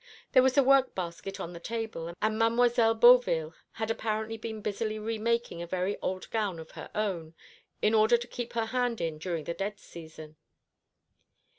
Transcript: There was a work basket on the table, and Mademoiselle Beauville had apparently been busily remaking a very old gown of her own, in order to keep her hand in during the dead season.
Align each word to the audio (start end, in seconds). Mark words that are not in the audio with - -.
There 0.31 0.41
was 0.41 0.57
a 0.57 0.63
work 0.63 0.95
basket 0.95 1.39
on 1.39 1.53
the 1.53 1.59
table, 1.59 2.11
and 2.23 2.39
Mademoiselle 2.39 2.95
Beauville 2.95 3.53
had 3.73 3.91
apparently 3.91 4.35
been 4.35 4.59
busily 4.59 4.97
remaking 4.97 5.61
a 5.61 5.67
very 5.67 5.95
old 6.01 6.27
gown 6.31 6.57
of 6.57 6.71
her 6.71 6.89
own, 6.95 7.35
in 7.83 7.93
order 7.93 8.17
to 8.17 8.27
keep 8.27 8.53
her 8.53 8.65
hand 8.65 8.99
in 8.99 9.19
during 9.19 9.43
the 9.43 9.53
dead 9.53 9.77
season. 9.77 10.37